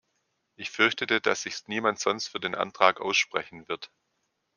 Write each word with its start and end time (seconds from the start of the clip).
Ich 0.55 0.71
fürchtete, 0.71 1.21
dass 1.21 1.43
sich 1.43 1.67
niemand 1.67 1.99
sonst 1.99 2.27
für 2.29 2.39
den 2.39 2.55
Antrag 2.55 2.99
aussprechen 2.99 3.67
wird. 3.67 3.91